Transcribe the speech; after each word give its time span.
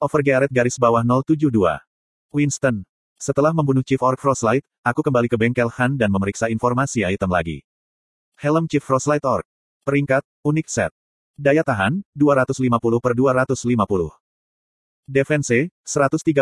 Overgearet 0.00 0.48
garis 0.48 0.80
bawah 0.80 1.04
072. 1.04 1.52
Winston. 2.32 2.88
Setelah 3.20 3.52
membunuh 3.52 3.84
Chief 3.84 4.00
Orc 4.00 4.16
Frostlight, 4.16 4.64
aku 4.80 5.04
kembali 5.04 5.28
ke 5.28 5.36
bengkel 5.36 5.68
Han 5.76 6.00
dan 6.00 6.08
memeriksa 6.08 6.48
informasi 6.48 7.04
item 7.04 7.28
lagi. 7.28 7.60
Helm 8.40 8.64
Chief 8.64 8.80
Frostlight 8.80 9.20
Orc. 9.28 9.44
Peringkat, 9.84 10.24
unik 10.40 10.72
set. 10.72 10.88
Daya 11.36 11.60
tahan, 11.60 12.00
250 12.16 12.80
per 12.96 13.12
250. 13.12 14.16
Defense, 15.04 15.68
130. 15.84 16.32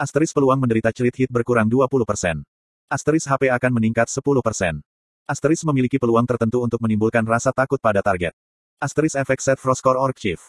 Asteris 0.00 0.32
peluang 0.32 0.64
menderita 0.64 0.88
cerit 0.88 1.20
hit 1.20 1.28
berkurang 1.28 1.68
20%. 1.68 2.48
Asteris 2.88 3.28
HP 3.28 3.52
akan 3.52 3.76
meningkat 3.76 4.08
10%. 4.08 4.80
Asteris 5.28 5.60
memiliki 5.68 6.00
peluang 6.00 6.24
tertentu 6.24 6.64
untuk 6.64 6.80
menimbulkan 6.80 7.28
rasa 7.28 7.52
takut 7.52 7.76
pada 7.76 8.00
target. 8.00 8.32
Asteris 8.80 9.20
efek 9.20 9.44
set 9.44 9.60
Frostcore 9.60 10.00
Orc 10.00 10.16
Chief. 10.16 10.40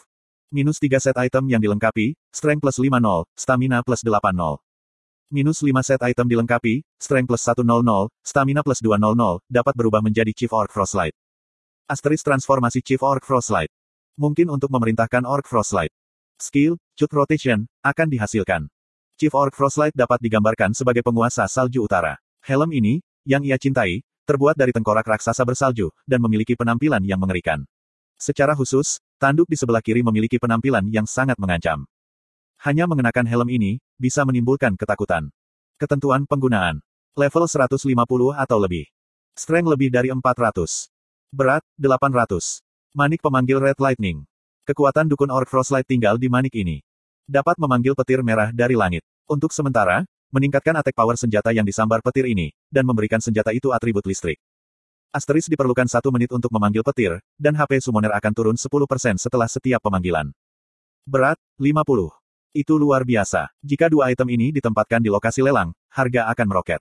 Minus 0.46 0.78
3 0.78 1.02
set 1.02 1.18
item 1.18 1.50
yang 1.50 1.58
dilengkapi, 1.58 2.14
Strength 2.30 2.62
plus 2.62 2.78
50, 2.78 3.26
Stamina 3.34 3.82
plus 3.82 4.06
80. 4.06 4.62
Minus 5.26 5.58
5 5.58 5.74
set 5.82 5.98
item 6.06 6.30
dilengkapi, 6.30 6.86
Strength 7.02 7.34
plus 7.34 7.42
100, 7.42 7.66
Stamina 8.22 8.62
plus 8.62 8.78
200, 8.78 9.42
dapat 9.50 9.74
berubah 9.74 9.98
menjadi 9.98 10.30
Chief 10.30 10.52
Orc 10.54 10.70
Frostlight. 10.70 11.18
Asteris 11.90 12.22
transformasi 12.22 12.78
Chief 12.78 13.02
Orc 13.02 13.26
Frostlight. 13.26 13.74
Mungkin 14.14 14.46
untuk 14.46 14.70
memerintahkan 14.70 15.26
Orc 15.26 15.50
Frostlight. 15.50 15.90
Skill, 16.38 16.78
Cut 16.94 17.10
Rotation, 17.10 17.66
akan 17.82 18.06
dihasilkan. 18.06 18.70
Chief 19.18 19.34
Orc 19.34 19.50
Frostlight 19.50 19.98
dapat 19.98 20.22
digambarkan 20.22 20.78
sebagai 20.78 21.02
penguasa 21.02 21.50
salju 21.50 21.90
utara. 21.90 22.22
Helm 22.46 22.70
ini, 22.70 23.02
yang 23.26 23.42
ia 23.42 23.58
cintai, 23.58 24.06
terbuat 24.30 24.54
dari 24.54 24.70
tengkorak 24.70 25.10
raksasa 25.10 25.42
bersalju, 25.42 25.90
dan 26.06 26.22
memiliki 26.22 26.54
penampilan 26.54 27.02
yang 27.02 27.18
mengerikan. 27.18 27.66
Secara 28.14 28.54
khusus, 28.54 29.02
tanduk 29.16 29.48
di 29.48 29.56
sebelah 29.56 29.80
kiri 29.80 30.04
memiliki 30.04 30.36
penampilan 30.36 30.86
yang 30.92 31.08
sangat 31.08 31.36
mengancam. 31.40 31.88
Hanya 32.60 32.88
mengenakan 32.88 33.26
helm 33.28 33.48
ini, 33.52 33.80
bisa 34.00 34.24
menimbulkan 34.24 34.76
ketakutan. 34.76 35.28
Ketentuan 35.76 36.24
penggunaan. 36.24 36.80
Level 37.16 37.44
150 37.48 37.84
atau 38.36 38.58
lebih. 38.60 38.88
Strength 39.36 39.68
lebih 39.68 39.88
dari 39.92 40.08
400. 40.08 40.88
Berat, 41.32 41.64
800. 41.76 42.64
Manik 42.96 43.20
pemanggil 43.20 43.60
Red 43.60 43.76
Lightning. 43.76 44.24
Kekuatan 44.64 45.06
dukun 45.06 45.28
Orc 45.28 45.52
Frostlight 45.52 45.84
tinggal 45.84 46.16
di 46.16 46.32
manik 46.32 46.56
ini. 46.56 46.80
Dapat 47.28 47.60
memanggil 47.60 47.92
petir 47.92 48.24
merah 48.24 48.48
dari 48.50 48.72
langit. 48.72 49.04
Untuk 49.28 49.52
sementara, 49.52 50.08
meningkatkan 50.32 50.74
attack 50.80 50.96
power 50.96 51.14
senjata 51.20 51.52
yang 51.52 51.68
disambar 51.68 52.00
petir 52.00 52.26
ini, 52.26 52.50
dan 52.72 52.82
memberikan 52.88 53.20
senjata 53.20 53.52
itu 53.52 53.70
atribut 53.70 54.06
listrik. 54.08 54.40
Asteris 55.14 55.46
diperlukan 55.48 55.86
satu 55.86 56.10
menit 56.10 56.30
untuk 56.34 56.50
memanggil 56.52 56.82
petir, 56.82 57.18
dan 57.38 57.54
HP 57.54 57.80
summoner 57.80 58.12
akan 58.12 58.32
turun 58.34 58.56
10% 58.58 58.68
setelah 59.16 59.48
setiap 59.48 59.80
pemanggilan. 59.80 60.30
Berat, 61.06 61.38
50. 61.56 62.10
Itu 62.56 62.74
luar 62.80 63.06
biasa. 63.06 63.52
Jika 63.62 63.86
dua 63.86 64.10
item 64.10 64.32
ini 64.32 64.50
ditempatkan 64.50 64.98
di 64.98 65.12
lokasi 65.12 65.44
lelang, 65.44 65.76
harga 65.92 66.26
akan 66.32 66.46
meroket. 66.50 66.80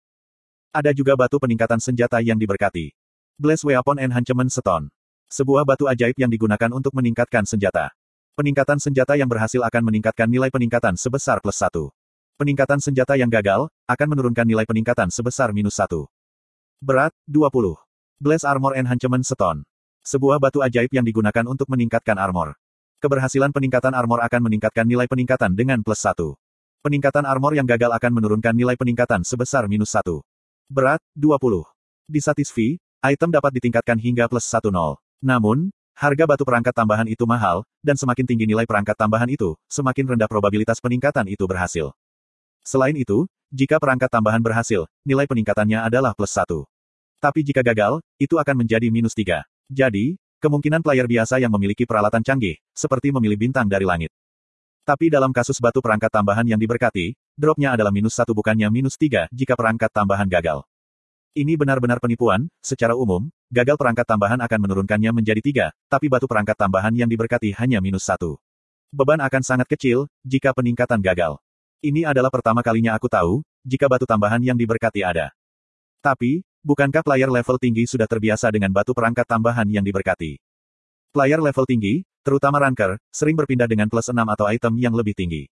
Ada 0.74 0.92
juga 0.92 1.14
batu 1.14 1.38
peningkatan 1.38 1.78
senjata 1.78 2.20
yang 2.20 2.42
diberkati. 2.42 2.96
Blaze 3.38 3.64
Weapon 3.64 4.02
Enhancement 4.02 4.50
Stone. 4.50 4.90
Sebuah 5.28 5.68
batu 5.68 5.86
ajaib 5.86 6.16
yang 6.18 6.32
digunakan 6.32 6.72
untuk 6.74 6.96
meningkatkan 6.96 7.44
senjata. 7.44 7.92
Peningkatan 8.36 8.82
senjata 8.82 9.16
yang 9.16 9.32
berhasil 9.32 9.64
akan 9.64 9.84
meningkatkan 9.88 10.28
nilai 10.28 10.52
peningkatan 10.52 10.98
sebesar 11.00 11.40
plus 11.40 11.56
satu. 11.56 11.94
Peningkatan 12.36 12.84
senjata 12.84 13.16
yang 13.16 13.32
gagal, 13.32 13.72
akan 13.88 14.08
menurunkan 14.12 14.44
nilai 14.44 14.68
peningkatan 14.68 15.08
sebesar 15.08 15.56
minus 15.56 15.80
satu. 15.80 16.12
Berat, 16.84 17.16
20. 17.32 17.85
Blaze 18.16 18.48
Armor 18.48 18.80
Enhancement 18.80 19.28
Stone. 19.28 19.68
Sebuah 20.00 20.40
batu 20.40 20.64
ajaib 20.64 20.88
yang 20.88 21.04
digunakan 21.04 21.44
untuk 21.52 21.68
meningkatkan 21.68 22.16
armor. 22.16 22.56
Keberhasilan 23.04 23.52
peningkatan 23.52 23.92
armor 23.92 24.24
akan 24.24 24.40
meningkatkan 24.48 24.88
nilai 24.88 25.04
peningkatan 25.04 25.52
dengan 25.52 25.84
plus 25.84 26.00
1. 26.00 26.32
Peningkatan 26.80 27.28
armor 27.28 27.52
yang 27.60 27.68
gagal 27.68 27.92
akan 27.92 28.16
menurunkan 28.16 28.56
nilai 28.56 28.80
peningkatan 28.80 29.28
sebesar 29.28 29.68
minus 29.68 29.92
1. 29.92 30.24
Berat, 30.72 31.04
20. 31.20 31.68
Di 32.08 32.24
Satisfy, 32.24 32.80
item 33.04 33.36
dapat 33.36 33.52
ditingkatkan 33.60 34.00
hingga 34.00 34.32
plus 34.32 34.48
10. 34.48 34.72
Namun, 35.20 35.76
harga 36.00 36.24
batu 36.24 36.48
perangkat 36.48 36.72
tambahan 36.72 37.12
itu 37.12 37.28
mahal, 37.28 37.68
dan 37.84 38.00
semakin 38.00 38.24
tinggi 38.24 38.48
nilai 38.48 38.64
perangkat 38.64 38.96
tambahan 38.96 39.28
itu, 39.28 39.60
semakin 39.68 40.16
rendah 40.16 40.32
probabilitas 40.32 40.80
peningkatan 40.80 41.28
itu 41.28 41.44
berhasil. 41.44 41.92
Selain 42.64 42.96
itu, 42.96 43.28
jika 43.52 43.76
perangkat 43.76 44.08
tambahan 44.08 44.40
berhasil, 44.40 44.88
nilai 45.04 45.28
peningkatannya 45.28 45.84
adalah 45.84 46.16
plus 46.16 46.32
1. 46.32 46.64
Tapi 47.26 47.42
jika 47.42 47.66
gagal, 47.66 48.06
itu 48.22 48.38
akan 48.38 48.62
menjadi 48.62 48.94
minus 48.94 49.18
3. 49.18 49.42
Jadi, 49.66 50.22
Kemungkinan 50.46 50.86
player 50.86 51.10
biasa 51.10 51.42
yang 51.42 51.50
memiliki 51.50 51.90
peralatan 51.90 52.22
canggih, 52.22 52.62
seperti 52.76 53.10
memilih 53.10 53.50
bintang 53.50 53.66
dari 53.66 53.82
langit. 53.82 54.14
Tapi 54.86 55.10
dalam 55.10 55.34
kasus 55.34 55.58
batu 55.58 55.82
perangkat 55.82 56.14
tambahan 56.14 56.46
yang 56.46 56.62
diberkati, 56.62 57.18
dropnya 57.34 57.74
adalah 57.74 57.90
minus 57.90 58.14
satu 58.14 58.38
bukannya 58.38 58.70
minus 58.70 58.94
tiga 58.94 59.26
jika 59.34 59.58
perangkat 59.58 59.90
tambahan 59.90 60.30
gagal. 60.30 60.62
Ini 61.34 61.58
benar-benar 61.58 61.98
penipuan, 61.98 62.46
secara 62.62 62.94
umum, 62.94 63.26
gagal 63.50 63.74
perangkat 63.74 64.06
tambahan 64.06 64.38
akan 64.38 64.60
menurunkannya 64.70 65.12
menjadi 65.18 65.42
tiga, 65.42 65.68
tapi 65.90 66.14
batu 66.14 66.30
perangkat 66.30 66.54
tambahan 66.62 66.94
yang 66.94 67.10
diberkati 67.10 67.50
hanya 67.58 67.82
minus 67.82 68.06
satu. 68.06 68.38
Beban 68.94 69.26
akan 69.26 69.42
sangat 69.42 69.66
kecil, 69.66 70.06
jika 70.22 70.54
peningkatan 70.54 71.02
gagal. 71.02 71.42
Ini 71.82 72.06
adalah 72.06 72.30
pertama 72.30 72.62
kalinya 72.62 72.94
aku 72.94 73.10
tahu, 73.10 73.42
jika 73.66 73.90
batu 73.90 74.06
tambahan 74.06 74.46
yang 74.46 74.56
diberkati 74.62 75.02
ada. 75.02 75.34
Tapi, 76.06 76.46
Bukankah 76.66 77.06
player 77.06 77.30
level 77.30 77.62
tinggi 77.62 77.86
sudah 77.86 78.10
terbiasa 78.10 78.50
dengan 78.50 78.74
batu 78.74 78.90
perangkat 78.90 79.30
tambahan 79.30 79.70
yang 79.70 79.86
diberkati? 79.86 80.42
Player 81.14 81.38
level 81.38 81.62
tinggi, 81.70 82.02
terutama 82.26 82.58
ranker, 82.58 82.98
sering 83.14 83.38
berpindah 83.38 83.70
dengan 83.70 83.86
plus 83.86 84.10
6 84.10 84.18
atau 84.18 84.50
item 84.50 84.74
yang 84.82 84.98
lebih 84.98 85.14
tinggi. 85.14 85.46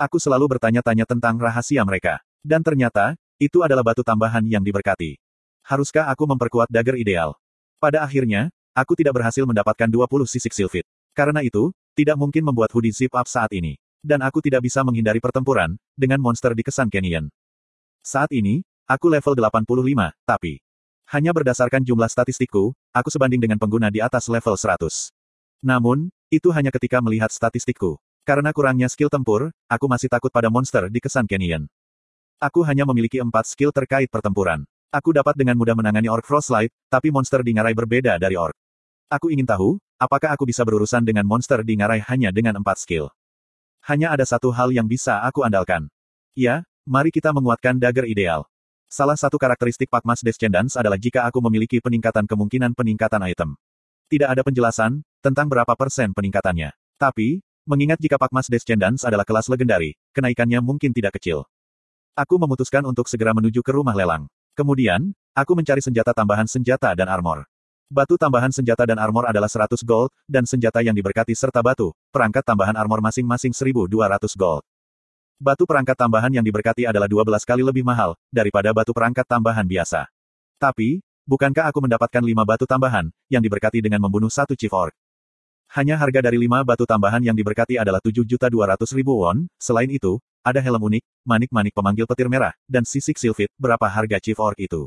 Aku 0.00 0.16
selalu 0.16 0.56
bertanya-tanya 0.56 1.04
tentang 1.04 1.36
rahasia 1.36 1.84
mereka. 1.84 2.24
Dan 2.40 2.64
ternyata, 2.64 3.12
itu 3.36 3.60
adalah 3.60 3.84
batu 3.84 4.00
tambahan 4.00 4.40
yang 4.48 4.64
diberkati. 4.64 5.20
Haruskah 5.68 6.08
aku 6.08 6.24
memperkuat 6.32 6.72
dagger 6.72 6.96
ideal? 6.96 7.36
Pada 7.76 8.00
akhirnya, 8.00 8.48
aku 8.72 8.96
tidak 8.96 9.20
berhasil 9.20 9.44
mendapatkan 9.44 9.92
20 9.92 10.24
sisik 10.24 10.56
silfit. 10.56 10.88
Karena 11.12 11.44
itu, 11.44 11.76
tidak 11.92 12.16
mungkin 12.16 12.40
membuat 12.40 12.72
hoodie 12.72 12.96
zip 12.96 13.12
up 13.12 13.28
saat 13.28 13.52
ini. 13.52 13.76
Dan 14.00 14.24
aku 14.24 14.40
tidak 14.40 14.64
bisa 14.64 14.80
menghindari 14.80 15.20
pertempuran, 15.20 15.76
dengan 15.92 16.24
monster 16.24 16.56
di 16.56 16.64
kesan 16.64 16.88
Canyon. 16.88 17.28
Saat 18.00 18.32
ini, 18.32 18.64
Aku 18.84 19.08
level 19.08 19.32
85, 19.32 20.12
tapi 20.28 20.60
hanya 21.08 21.32
berdasarkan 21.32 21.80
jumlah 21.80 22.04
statistikku, 22.04 22.76
aku 22.92 23.08
sebanding 23.08 23.40
dengan 23.40 23.56
pengguna 23.56 23.88
di 23.88 24.04
atas 24.04 24.28
level 24.28 24.60
100. 24.60 25.08
Namun, 25.64 26.12
itu 26.28 26.52
hanya 26.52 26.68
ketika 26.68 27.00
melihat 27.00 27.32
statistikku. 27.32 27.96
Karena 28.28 28.52
kurangnya 28.52 28.92
skill 28.92 29.08
tempur, 29.08 29.56
aku 29.72 29.88
masih 29.88 30.12
takut 30.12 30.28
pada 30.28 30.52
monster 30.52 30.92
di 30.92 31.00
kesan 31.00 31.24
Canyon. 31.24 31.64
Aku 32.36 32.60
hanya 32.68 32.84
memiliki 32.84 33.24
empat 33.24 33.56
skill 33.56 33.72
terkait 33.72 34.12
pertempuran. 34.12 34.68
Aku 34.92 35.16
dapat 35.16 35.32
dengan 35.32 35.56
mudah 35.56 35.72
menangani 35.72 36.12
Orc 36.12 36.28
Frostlight, 36.28 36.68
tapi 36.92 37.08
monster 37.08 37.40
di 37.40 37.56
ngarai 37.56 37.72
berbeda 37.72 38.20
dari 38.20 38.36
Orc. 38.36 38.52
Aku 39.08 39.32
ingin 39.32 39.48
tahu, 39.48 39.80
apakah 39.96 40.36
aku 40.36 40.44
bisa 40.44 40.60
berurusan 40.60 41.08
dengan 41.08 41.24
monster 41.24 41.64
di 41.64 41.80
ngarai 41.80 42.04
hanya 42.04 42.28
dengan 42.28 42.60
empat 42.60 42.84
skill. 42.84 43.08
Hanya 43.88 44.12
ada 44.12 44.28
satu 44.28 44.52
hal 44.52 44.76
yang 44.76 44.84
bisa 44.84 45.24
aku 45.24 45.40
andalkan. 45.40 45.88
Ya, 46.36 46.68
mari 46.84 47.08
kita 47.08 47.32
menguatkan 47.32 47.80
dagger 47.80 48.04
ideal. 48.04 48.44
Salah 48.90 49.18
satu 49.18 49.40
karakteristik 49.40 49.90
Pakmas 49.90 50.22
Descendants 50.22 50.78
adalah 50.78 51.00
jika 51.00 51.26
aku 51.26 51.42
memiliki 51.42 51.82
peningkatan 51.82 52.28
kemungkinan 52.30 52.78
peningkatan 52.78 53.22
item. 53.26 53.58
Tidak 54.06 54.28
ada 54.28 54.44
penjelasan 54.44 55.02
tentang 55.24 55.48
berapa 55.48 55.72
persen 55.74 56.12
peningkatannya. 56.12 56.70
Tapi, 57.00 57.42
mengingat 57.64 57.98
jika 57.98 58.20
Pakmas 58.20 58.46
Descendants 58.46 59.02
adalah 59.02 59.24
kelas 59.26 59.50
legendari, 59.50 59.96
kenaikannya 60.14 60.62
mungkin 60.62 60.92
tidak 60.94 61.18
kecil. 61.18 61.48
Aku 62.14 62.38
memutuskan 62.38 62.86
untuk 62.86 63.10
segera 63.10 63.34
menuju 63.34 63.58
ke 63.64 63.74
rumah 63.74 63.96
lelang. 63.96 64.30
Kemudian, 64.54 65.10
aku 65.34 65.58
mencari 65.58 65.82
senjata 65.82 66.14
tambahan 66.14 66.46
senjata 66.46 66.94
dan 66.94 67.10
armor. 67.10 67.42
Batu 67.90 68.14
tambahan 68.14 68.54
senjata 68.54 68.86
dan 68.86 68.96
armor 69.02 69.28
adalah 69.28 69.50
100 69.50 69.82
gold, 69.82 70.14
dan 70.30 70.46
senjata 70.46 70.80
yang 70.80 70.94
diberkati 70.94 71.34
serta 71.34 71.60
batu, 71.60 71.92
perangkat 72.14 72.46
tambahan 72.46 72.78
armor 72.78 73.02
masing-masing 73.02 73.50
1200 73.50 73.90
gold. 74.38 74.62
Batu 75.34 75.66
perangkat 75.66 75.98
tambahan 75.98 76.30
yang 76.30 76.46
diberkati 76.46 76.86
adalah 76.86 77.10
12 77.10 77.42
kali 77.42 77.66
lebih 77.66 77.82
mahal, 77.82 78.14
daripada 78.30 78.70
batu 78.70 78.94
perangkat 78.94 79.26
tambahan 79.26 79.66
biasa. 79.66 80.06
Tapi, 80.62 81.02
bukankah 81.26 81.66
aku 81.66 81.82
mendapatkan 81.82 82.22
5 82.22 82.46
batu 82.46 82.70
tambahan, 82.70 83.10
yang 83.26 83.42
diberkati 83.42 83.82
dengan 83.82 83.98
membunuh 83.98 84.30
satu 84.30 84.54
Chief 84.54 84.70
Orc? 84.70 84.94
Hanya 85.74 85.98
harga 85.98 86.30
dari 86.30 86.38
5 86.38 86.62
batu 86.62 86.86
tambahan 86.86 87.18
yang 87.18 87.34
diberkati 87.34 87.74
adalah 87.74 87.98
7.200.000 87.98 88.46
won, 89.10 89.50
selain 89.58 89.90
itu, 89.90 90.22
ada 90.46 90.62
helm 90.62 90.78
unik, 90.78 91.02
manik-manik 91.26 91.74
pemanggil 91.74 92.06
petir 92.06 92.30
merah, 92.30 92.54
dan 92.70 92.86
sisik 92.86 93.18
silfit, 93.18 93.50
berapa 93.58 93.90
harga 93.90 94.22
Chief 94.22 94.38
Orc 94.38 94.54
itu? 94.62 94.86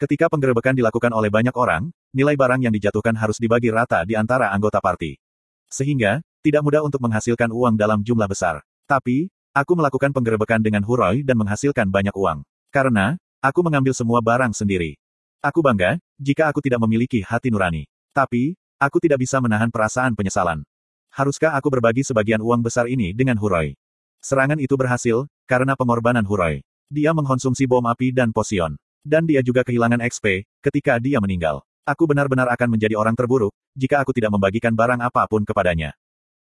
Ketika 0.00 0.32
penggerebekan 0.32 0.72
dilakukan 0.72 1.12
oleh 1.12 1.28
banyak 1.28 1.52
orang, 1.52 1.92
nilai 2.16 2.40
barang 2.40 2.64
yang 2.64 2.72
dijatuhkan 2.72 3.12
harus 3.20 3.36
dibagi 3.36 3.68
rata 3.68 4.00
di 4.08 4.16
antara 4.16 4.48
anggota 4.48 4.80
party. 4.80 5.20
Sehingga, 5.68 6.24
tidak 6.40 6.64
mudah 6.64 6.80
untuk 6.80 7.04
menghasilkan 7.04 7.52
uang 7.52 7.76
dalam 7.76 8.00
jumlah 8.00 8.30
besar. 8.30 8.64
Tapi, 8.88 9.28
Aku 9.58 9.74
melakukan 9.74 10.14
penggerebekan 10.14 10.62
dengan 10.62 10.86
Huroi 10.86 11.26
dan 11.26 11.34
menghasilkan 11.34 11.90
banyak 11.90 12.14
uang. 12.14 12.46
Karena, 12.70 13.18
aku 13.42 13.66
mengambil 13.66 13.90
semua 13.90 14.22
barang 14.22 14.54
sendiri. 14.54 14.94
Aku 15.42 15.66
bangga, 15.66 15.98
jika 16.14 16.46
aku 16.46 16.62
tidak 16.62 16.78
memiliki 16.86 17.26
hati 17.26 17.50
nurani. 17.50 17.90
Tapi, 18.14 18.54
aku 18.78 19.02
tidak 19.02 19.18
bisa 19.18 19.42
menahan 19.42 19.66
perasaan 19.66 20.14
penyesalan. 20.14 20.62
Haruskah 21.10 21.58
aku 21.58 21.74
berbagi 21.74 22.06
sebagian 22.06 22.38
uang 22.38 22.62
besar 22.62 22.86
ini 22.86 23.10
dengan 23.10 23.34
Huroi? 23.34 23.74
Serangan 24.22 24.62
itu 24.62 24.78
berhasil, 24.78 25.26
karena 25.50 25.74
pengorbanan 25.74 26.22
Huroi. 26.22 26.62
Dia 26.86 27.10
mengkonsumsi 27.10 27.66
bom 27.66 27.82
api 27.82 28.14
dan 28.14 28.30
posion. 28.30 28.78
Dan 29.02 29.26
dia 29.26 29.42
juga 29.42 29.66
kehilangan 29.66 29.98
XP, 30.06 30.46
ketika 30.62 31.02
dia 31.02 31.18
meninggal. 31.18 31.66
Aku 31.82 32.06
benar-benar 32.06 32.46
akan 32.54 32.78
menjadi 32.78 32.94
orang 32.94 33.18
terburuk, 33.18 33.50
jika 33.74 34.06
aku 34.06 34.14
tidak 34.14 34.30
membagikan 34.38 34.70
barang 34.78 35.02
apa 35.02 35.26
pun 35.26 35.42
kepadanya. 35.42 35.98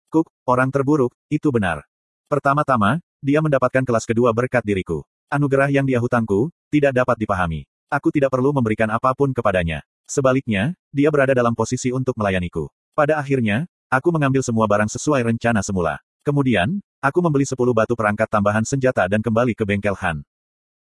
Cook, 0.06 0.30
orang 0.46 0.70
terburuk, 0.70 1.10
itu 1.26 1.50
benar. 1.50 1.82
Pertama-tama, 2.32 2.96
dia 3.20 3.44
mendapatkan 3.44 3.84
kelas 3.84 4.08
kedua 4.08 4.32
berkat 4.32 4.64
diriku. 4.64 5.04
Anugerah 5.28 5.68
yang 5.68 5.84
dia 5.84 6.00
hutangku, 6.00 6.48
tidak 6.72 6.96
dapat 6.96 7.20
dipahami. 7.20 7.68
Aku 7.92 8.08
tidak 8.08 8.32
perlu 8.32 8.56
memberikan 8.56 8.88
apa 8.88 9.12
pun 9.12 9.36
kepadanya. 9.36 9.84
Sebaliknya, 10.08 10.72
dia 10.88 11.12
berada 11.12 11.36
dalam 11.36 11.52
posisi 11.52 11.92
untuk 11.92 12.16
melayaniku. 12.16 12.72
Pada 12.96 13.20
akhirnya, 13.20 13.68
aku 13.92 14.08
mengambil 14.16 14.40
semua 14.40 14.64
barang 14.64 14.88
sesuai 14.88 15.28
rencana 15.28 15.60
semula. 15.60 16.00
Kemudian, 16.24 16.80
aku 17.04 17.20
membeli 17.20 17.44
10 17.44 17.76
batu 17.76 17.92
perangkat 17.92 18.32
tambahan 18.32 18.64
senjata 18.64 19.04
dan 19.12 19.20
kembali 19.20 19.52
ke 19.52 19.68
bengkel 19.68 19.92
Han. 20.00 20.24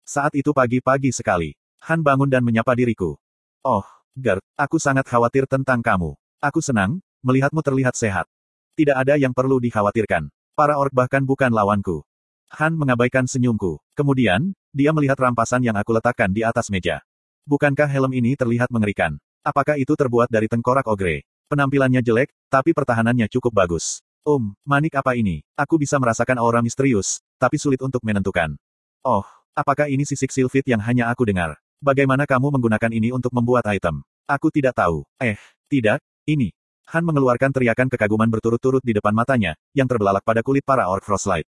Saat 0.05 0.37
itu 0.37 0.53
pagi-pagi 0.53 1.09
sekali. 1.09 1.57
Han 1.89 2.05
bangun 2.05 2.29
dan 2.29 2.45
menyapa 2.45 2.77
diriku. 2.77 3.17
Oh, 3.65 3.81
Gert, 4.13 4.45
aku 4.61 4.77
sangat 4.77 5.09
khawatir 5.09 5.49
tentang 5.49 5.81
kamu. 5.81 6.13
Aku 6.37 6.61
senang, 6.61 7.01
melihatmu 7.25 7.65
terlihat 7.65 7.97
sehat. 7.97 8.29
Tidak 8.77 8.93
ada 8.93 9.17
yang 9.17 9.33
perlu 9.33 9.57
dikhawatirkan. 9.57 10.29
Para 10.61 10.77
ork 10.77 10.93
bahkan 10.93 11.25
bukan 11.25 11.49
lawanku. 11.49 12.05
Han 12.53 12.77
mengabaikan 12.77 13.25
senyumku. 13.25 13.81
Kemudian, 13.97 14.53
dia 14.69 14.93
melihat 14.93 15.17
rampasan 15.17 15.65
yang 15.65 15.73
aku 15.73 15.89
letakkan 15.89 16.29
di 16.29 16.45
atas 16.45 16.69
meja. 16.69 17.01
Bukankah 17.49 17.89
helm 17.89 18.13
ini 18.13 18.37
terlihat 18.37 18.69
mengerikan? 18.69 19.17
Apakah 19.41 19.81
itu 19.81 19.97
terbuat 19.97 20.29
dari 20.29 20.45
tengkorak 20.45 20.85
ogre? 20.85 21.25
Penampilannya 21.49 22.05
jelek, 22.05 22.29
tapi 22.45 22.77
pertahanannya 22.77 23.25
cukup 23.25 23.57
bagus. 23.57 24.05
Um, 24.21 24.53
manik 24.61 24.93
apa 25.01 25.17
ini? 25.17 25.41
Aku 25.57 25.81
bisa 25.81 25.97
merasakan 25.97 26.37
aura 26.37 26.61
misterius, 26.61 27.25
tapi 27.41 27.57
sulit 27.57 27.81
untuk 27.81 28.05
menentukan. 28.05 28.53
Oh, 29.01 29.25
apakah 29.57 29.89
ini 29.89 30.05
sisik 30.05 30.29
silfit 30.29 30.69
yang 30.69 30.85
hanya 30.85 31.09
aku 31.09 31.25
dengar? 31.25 31.57
Bagaimana 31.81 32.29
kamu 32.29 32.53
menggunakan 32.53 32.93
ini 32.93 33.09
untuk 33.09 33.33
membuat 33.33 33.65
item? 33.65 34.05
Aku 34.29 34.53
tidak 34.53 34.77
tahu. 34.77 35.09
Eh, 35.17 35.41
tidak, 35.73 36.05
ini. 36.29 36.53
Han 36.91 37.07
mengeluarkan 37.07 37.55
teriakan 37.55 37.87
kekaguman 37.87 38.27
berturut-turut 38.27 38.83
di 38.83 38.91
depan 38.91 39.15
matanya, 39.15 39.55
yang 39.71 39.87
terbelalak 39.87 40.27
pada 40.27 40.43
kulit 40.43 40.67
para 40.67 40.91
orc 40.91 41.07
frostlight. 41.07 41.47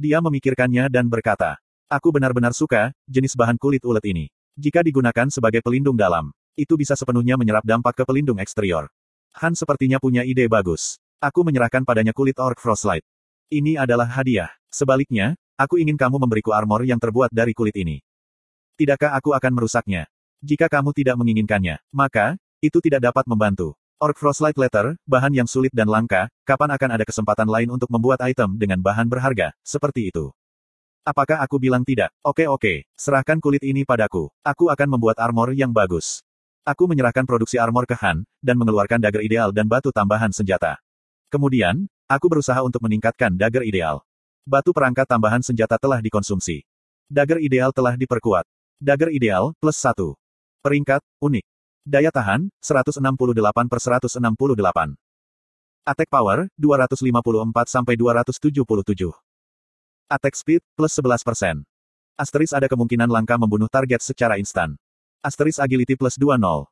Dia 0.00 0.24
memikirkannya 0.24 0.88
dan 0.88 1.12
berkata, 1.12 1.60
Aku 1.92 2.08
benar-benar 2.08 2.56
suka, 2.56 2.96
jenis 3.04 3.36
bahan 3.36 3.60
kulit 3.60 3.84
ulet 3.84 4.04
ini. 4.08 4.32
Jika 4.56 4.80
digunakan 4.80 5.28
sebagai 5.28 5.60
pelindung 5.60 5.96
dalam, 5.96 6.32
itu 6.56 6.74
bisa 6.74 6.96
sepenuhnya 6.96 7.38
menyerap 7.38 7.62
dampak 7.62 8.00
ke 8.00 8.04
pelindung 8.08 8.40
eksterior. 8.42 8.88
Han 9.38 9.54
sepertinya 9.54 10.02
punya 10.02 10.26
ide 10.26 10.50
bagus. 10.50 10.98
Aku 11.22 11.46
menyerahkan 11.46 11.86
padanya 11.86 12.10
kulit 12.10 12.40
Orc 12.40 12.58
Frostlight. 12.58 13.06
Ini 13.52 13.78
adalah 13.78 14.10
hadiah. 14.10 14.50
Sebaliknya, 14.66 15.38
aku 15.54 15.78
ingin 15.78 15.94
kamu 15.94 16.18
memberiku 16.18 16.50
armor 16.50 16.82
yang 16.82 16.98
terbuat 16.98 17.30
dari 17.30 17.54
kulit 17.54 17.78
ini. 17.78 18.02
Tidakkah 18.74 19.14
aku 19.14 19.30
akan 19.30 19.52
merusaknya? 19.54 20.10
Jika 20.42 20.66
kamu 20.66 20.90
tidak 20.90 21.14
menginginkannya, 21.14 21.78
maka, 21.94 22.34
itu 22.58 22.82
tidak 22.82 23.14
dapat 23.14 23.24
membantu. 23.30 23.77
Orc 23.98 24.14
Frostlight 24.14 24.54
Letter, 24.54 24.94
bahan 25.10 25.34
yang 25.34 25.50
sulit 25.50 25.74
dan 25.74 25.90
langka, 25.90 26.30
kapan 26.46 26.70
akan 26.70 26.90
ada 26.94 27.02
kesempatan 27.02 27.50
lain 27.50 27.66
untuk 27.66 27.90
membuat 27.90 28.22
item 28.22 28.54
dengan 28.54 28.78
bahan 28.78 29.10
berharga, 29.10 29.50
seperti 29.66 30.14
itu? 30.14 30.30
Apakah 31.02 31.42
aku 31.42 31.58
bilang 31.58 31.82
tidak? 31.82 32.14
Oke 32.22 32.46
oke, 32.46 32.86
serahkan 32.94 33.42
kulit 33.42 33.58
ini 33.66 33.82
padaku. 33.82 34.30
Aku 34.46 34.70
akan 34.70 34.94
membuat 34.94 35.18
armor 35.18 35.50
yang 35.50 35.74
bagus. 35.74 36.22
Aku 36.62 36.86
menyerahkan 36.86 37.26
produksi 37.26 37.58
armor 37.58 37.90
ke 37.90 37.98
Han, 37.98 38.22
dan 38.38 38.54
mengeluarkan 38.54 39.02
dagger 39.02 39.18
ideal 39.18 39.50
dan 39.50 39.66
batu 39.66 39.90
tambahan 39.90 40.30
senjata. 40.30 40.78
Kemudian, 41.26 41.90
aku 42.06 42.30
berusaha 42.30 42.62
untuk 42.62 42.86
meningkatkan 42.86 43.34
dagger 43.34 43.66
ideal. 43.66 44.06
Batu 44.46 44.70
perangkat 44.70 45.10
tambahan 45.10 45.42
senjata 45.42 45.74
telah 45.74 45.98
dikonsumsi. 45.98 46.62
Dagger 47.10 47.42
ideal 47.42 47.74
telah 47.74 47.98
diperkuat. 47.98 48.46
Dagger 48.78 49.10
ideal, 49.10 49.58
plus 49.58 49.74
1. 49.82 50.14
Peringkat, 50.62 51.02
unik. 51.18 51.42
Daya 51.84 52.10
tahan, 52.14 52.48
168 52.62 53.02
per 53.68 53.78
168. 53.78 54.96
Attack 55.86 56.10
power, 56.10 56.50
254 56.58 57.66
sampai 57.68 57.94
277. 57.94 59.12
Attack 60.08 60.34
speed, 60.34 60.60
plus 60.74 60.92
11%. 60.96 61.62
Asteris 62.18 62.50
ada 62.56 62.66
kemungkinan 62.66 63.06
langka 63.06 63.38
membunuh 63.38 63.70
target 63.70 64.02
secara 64.02 64.40
instan. 64.40 64.74
Asteris 65.22 65.60
agility 65.62 65.94
plus 65.94 66.18
20. 66.18 66.66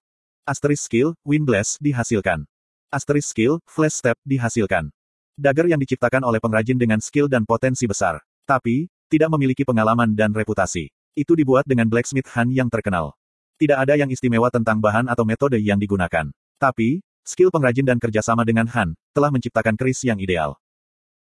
Asteris 0.47 0.83
skill, 0.83 1.15
wind 1.23 1.47
blast, 1.47 1.79
dihasilkan. 1.83 2.47
Asterisk 2.87 3.35
skill, 3.35 3.59
flash 3.67 3.99
step, 3.99 4.15
dihasilkan. 4.23 4.95
Dagger 5.35 5.67
yang 5.67 5.83
diciptakan 5.83 6.23
oleh 6.23 6.39
pengrajin 6.39 6.79
dengan 6.79 7.03
skill 7.03 7.27
dan 7.27 7.43
potensi 7.43 7.85
besar. 7.85 8.23
Tapi, 8.47 8.87
tidak 9.11 9.27
memiliki 9.35 9.67
pengalaman 9.67 10.15
dan 10.15 10.31
reputasi. 10.31 10.89
Itu 11.19 11.35
dibuat 11.35 11.67
dengan 11.67 11.91
blacksmith 11.91 12.31
Han 12.39 12.55
yang 12.55 12.71
terkenal. 12.71 13.19
Tidak 13.57 13.73
ada 13.73 13.97
yang 13.97 14.13
istimewa 14.13 14.53
tentang 14.53 14.77
bahan 14.85 15.09
atau 15.09 15.25
metode 15.25 15.57
yang 15.57 15.81
digunakan. 15.81 16.29
Tapi, 16.61 17.01
skill 17.25 17.49
pengrajin 17.49 17.89
dan 17.89 17.97
kerjasama 17.97 18.45
dengan 18.45 18.69
Han, 18.69 18.93
telah 19.17 19.33
menciptakan 19.33 19.81
keris 19.81 20.05
yang 20.05 20.21
ideal. 20.21 20.61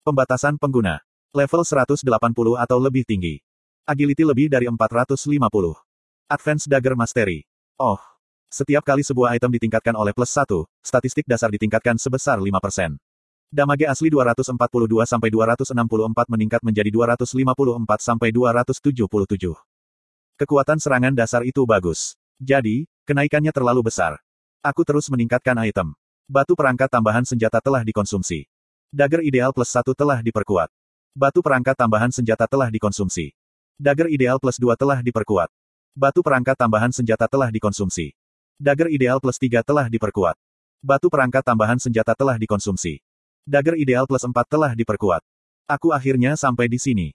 Pembatasan 0.02 0.58
pengguna. 0.58 1.06
Level 1.30 1.62
180 1.62 2.02
atau 2.58 2.78
lebih 2.82 3.06
tinggi. 3.06 3.38
Agility 3.86 4.26
lebih 4.26 4.50
dari 4.50 4.66
450. 4.66 5.14
Advanced 6.26 6.66
Dagger 6.66 6.98
Mastery. 6.98 7.46
Oh, 7.78 8.02
setiap 8.54 8.82
kali 8.86 9.02
sebuah 9.02 9.34
item 9.34 9.54
ditingkatkan 9.54 9.98
oleh 9.98 10.14
plus 10.14 10.30
1, 10.30 10.46
statistik 10.86 11.26
dasar 11.26 11.50
ditingkatkan 11.50 11.98
sebesar 11.98 12.38
5%. 12.38 12.98
Damage 13.54 13.86
asli 13.86 14.10
242 14.14 14.58
sampai 15.06 15.30
264 15.30 15.74
meningkat 16.30 16.62
menjadi 16.66 16.90
254 16.90 17.38
sampai 18.02 18.30
277. 18.34 18.94
Kekuatan 20.34 20.78
serangan 20.82 21.14
dasar 21.14 21.46
itu 21.46 21.62
bagus. 21.66 22.18
Jadi, 22.40 22.86
kenaikannya 23.04 23.52
terlalu 23.52 23.90
besar. 23.92 24.18
Aku 24.64 24.88
terus 24.88 25.12
meningkatkan 25.12 25.58
item. 25.62 25.92
Batu 26.24 26.56
perangkat 26.56 26.88
tambahan 26.88 27.28
senjata 27.28 27.60
telah 27.60 27.84
dikonsumsi. 27.84 28.48
Dagger 28.94 29.26
ideal 29.26 29.52
plus 29.52 29.74
1 29.74 29.84
telah 29.92 30.24
diperkuat. 30.24 30.70
Batu 31.12 31.44
perangkat 31.44 31.76
tambahan 31.76 32.10
senjata 32.10 32.48
telah 32.48 32.72
dikonsumsi. 32.72 33.36
Dagger 33.76 34.08
ideal 34.08 34.40
plus 34.40 34.56
2 34.56 34.74
telah 34.80 35.04
diperkuat. 35.04 35.50
Batu 35.94 36.24
perangkat 36.24 36.56
tambahan 36.56 36.90
senjata 36.96 37.28
telah 37.28 37.52
dikonsumsi. 37.52 38.16
Dagger 38.56 38.88
ideal 38.90 39.20
plus 39.20 39.36
3 39.38 39.62
telah 39.62 39.86
diperkuat. 39.92 40.40
Batu 40.80 41.12
perangkat 41.12 41.44
tambahan 41.44 41.78
senjata 41.78 42.16
telah 42.16 42.40
dikonsumsi. 42.40 43.04
Dagger 43.44 43.76
ideal 43.76 44.08
plus 44.08 44.24
4 44.24 44.32
telah 44.48 44.72
diperkuat. 44.72 45.20
Aku 45.68 45.92
akhirnya 45.92 46.40
sampai 46.40 46.72
di 46.72 46.80
sini. 46.80 47.08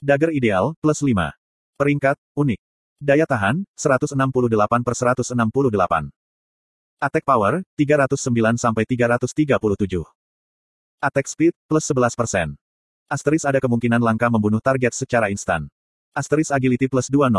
Dagger 0.00 0.32
ideal, 0.32 0.72
plus 0.80 1.00
5. 1.00 1.32
Peringkat, 1.80 2.16
unik. 2.36 2.60
Daya 3.02 3.26
tahan, 3.26 3.66
168 3.74 4.16
per 4.82 4.94
168. 4.94 6.10
Attack 7.02 7.24
power, 7.26 7.62
309 7.76 8.56
sampai 8.56 8.84
337. 8.86 10.04
Attack 11.02 11.26
speed, 11.28 11.52
plus 11.66 11.84
11 11.90 12.14
persen. 12.16 12.48
Asteris 13.10 13.44
ada 13.44 13.60
kemungkinan 13.60 14.00
langka 14.00 14.32
membunuh 14.32 14.62
target 14.62 14.96
secara 14.96 15.28
instan. 15.28 15.68
Asteris 16.16 16.48
agility 16.48 16.88
plus 16.88 17.12
20. 17.12 17.34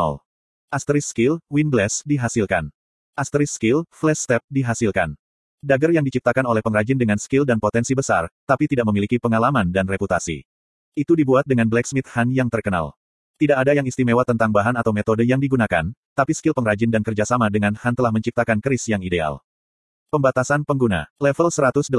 Asteris 0.69 1.07
skill, 1.09 1.41
wind 1.49 1.71
blast, 1.71 2.05
dihasilkan. 2.05 2.69
Asterisk 3.15 3.55
skill, 3.55 3.87
flash 3.95 4.27
step, 4.27 4.43
dihasilkan. 4.51 5.15
Dagger 5.63 5.95
yang 5.95 6.03
diciptakan 6.03 6.43
oleh 6.43 6.59
pengrajin 6.59 6.99
dengan 6.99 7.15
skill 7.15 7.47
dan 7.47 7.63
potensi 7.63 7.95
besar, 7.95 8.27
tapi 8.43 8.67
tidak 8.67 8.83
memiliki 8.91 9.23
pengalaman 9.23 9.71
dan 9.71 9.87
reputasi. 9.87 10.43
Itu 10.91 11.15
dibuat 11.15 11.47
dengan 11.47 11.71
blacksmith 11.71 12.11
Han 12.11 12.35
yang 12.35 12.51
terkenal. 12.51 12.91
Tidak 13.35 13.57
ada 13.59 13.75
yang 13.75 13.83
istimewa 13.83 14.23
tentang 14.23 14.47
bahan 14.47 14.79
atau 14.79 14.95
metode 14.95 15.27
yang 15.27 15.43
digunakan, 15.43 15.91
tapi 16.15 16.31
skill 16.31 16.55
pengrajin 16.55 16.87
dan 16.87 17.03
kerjasama 17.03 17.51
dengan 17.51 17.75
Han 17.83 17.91
telah 17.91 18.07
menciptakan 18.07 18.63
keris 18.63 18.87
yang 18.87 19.03
ideal. 19.03 19.43
Pembatasan 20.07 20.63
pengguna, 20.63 21.11
level 21.19 21.51
180 21.51 21.91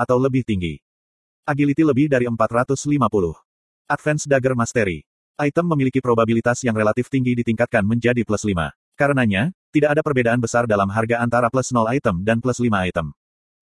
atau 0.00 0.16
lebih 0.16 0.48
tinggi. 0.48 0.80
Agility 1.44 1.84
lebih 1.84 2.08
dari 2.08 2.24
450. 2.24 2.88
Advanced 3.84 4.32
Dagger 4.32 4.56
Mastery. 4.56 5.04
Item 5.36 5.68
memiliki 5.68 6.00
probabilitas 6.00 6.64
yang 6.64 6.72
relatif 6.72 7.12
tinggi 7.12 7.36
ditingkatkan 7.36 7.84
menjadi 7.84 8.24
plus 8.24 8.48
5. 8.48 8.72
Karenanya, 8.96 9.52
tidak 9.68 9.92
ada 9.92 10.00
perbedaan 10.00 10.40
besar 10.40 10.64
dalam 10.64 10.88
harga 10.88 11.20
antara 11.20 11.52
plus 11.52 11.68
0 11.68 11.84
item 11.92 12.24
dan 12.24 12.40
plus 12.40 12.64
5 12.64 12.72
item. 12.88 13.12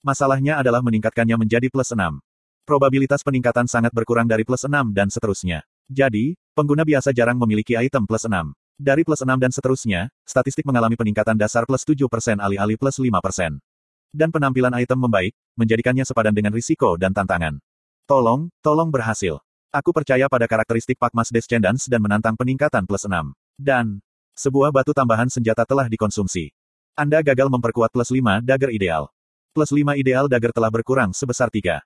Masalahnya 0.07 0.63
adalah 0.63 0.79
meningkatkannya 0.79 1.35
menjadi 1.35 1.67
plus 1.75 1.91
6. 1.91 2.23
Probabilitas 2.67 3.23
peningkatan 3.23 3.71
sangat 3.71 3.95
berkurang 3.95 4.27
dari 4.27 4.43
plus 4.43 4.67
6 4.67 4.91
dan 4.91 5.07
seterusnya. 5.07 5.63
Jadi, 5.87 6.35
pengguna 6.51 6.83
biasa 6.83 7.15
jarang 7.15 7.39
memiliki 7.39 7.79
item 7.79 8.11
plus 8.11 8.27
6. 8.27 8.51
Dari 8.75 9.07
plus 9.07 9.23
6 9.23 9.39
dan 9.39 9.55
seterusnya, 9.55 10.11
statistik 10.27 10.67
mengalami 10.67 10.99
peningkatan 10.99 11.39
dasar 11.39 11.63
plus 11.63 11.87
7% 11.87 12.03
alih-alih 12.43 12.75
plus 12.75 12.99
5%. 12.99 13.63
Dan 14.11 14.35
penampilan 14.35 14.75
item 14.83 14.99
membaik, 14.99 15.31
menjadikannya 15.55 16.03
sepadan 16.03 16.35
dengan 16.35 16.51
risiko 16.51 16.99
dan 16.99 17.15
tantangan. 17.15 17.63
Tolong, 18.11 18.51
tolong 18.59 18.91
berhasil. 18.91 19.39
Aku 19.71 19.95
percaya 19.95 20.27
pada 20.27 20.51
karakteristik 20.51 20.99
Pakmas 20.99 21.31
Descendants 21.31 21.87
dan 21.87 22.03
menantang 22.03 22.35
peningkatan 22.35 22.83
plus 22.83 23.07
6. 23.07 23.31
Dan, 23.55 24.03
sebuah 24.35 24.75
batu 24.75 24.91
tambahan 24.91 25.31
senjata 25.31 25.63
telah 25.63 25.87
dikonsumsi. 25.87 26.51
Anda 26.99 27.23
gagal 27.23 27.47
memperkuat 27.47 27.95
plus 27.95 28.11
5 28.11 28.43
dagger 28.43 28.75
ideal. 28.75 29.07
Plus 29.55 29.71
5 29.71 29.95
ideal 29.95 30.27
dagger 30.27 30.51
telah 30.51 30.75
berkurang 30.75 31.15
sebesar 31.15 31.47
3. 31.47 31.79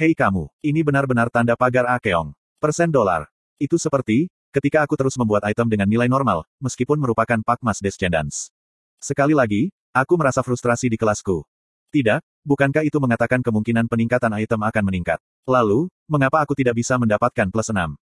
Hei 0.00 0.16
kamu, 0.16 0.48
ini 0.64 0.80
benar-benar 0.80 1.28
tanda 1.28 1.52
pagar 1.60 1.84
Akeong. 1.84 2.32
Persen 2.56 2.88
dolar. 2.88 3.28
Itu 3.60 3.76
seperti, 3.76 4.32
ketika 4.48 4.80
aku 4.80 4.96
terus 4.96 5.12
membuat 5.20 5.44
item 5.44 5.68
dengan 5.68 5.84
nilai 5.84 6.08
normal, 6.08 6.48
meskipun 6.56 6.96
merupakan 6.96 7.36
Pakmas 7.44 7.84
Descendants. 7.84 8.48
Sekali 8.96 9.36
lagi, 9.36 9.68
aku 9.92 10.16
merasa 10.16 10.40
frustrasi 10.40 10.88
di 10.88 10.96
kelasku. 10.96 11.44
Tidak, 11.92 12.16
bukankah 12.48 12.80
itu 12.80 12.96
mengatakan 12.96 13.44
kemungkinan 13.44 13.92
peningkatan 13.92 14.32
item 14.40 14.64
akan 14.64 14.84
meningkat? 14.88 15.20
Lalu, 15.44 15.92
mengapa 16.08 16.48
aku 16.48 16.56
tidak 16.56 16.80
bisa 16.80 16.96
mendapatkan 16.96 17.52
plus 17.52 17.68
6? 17.68 18.00